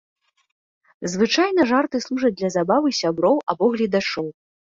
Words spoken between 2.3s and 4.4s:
для забавы сяброў або гледачоў.